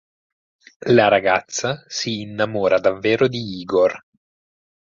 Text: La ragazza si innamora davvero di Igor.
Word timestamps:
La 0.95 1.09
ragazza 1.09 1.83
si 1.85 2.21
innamora 2.21 2.79
davvero 2.79 3.27
di 3.27 3.59
Igor. 3.59 4.01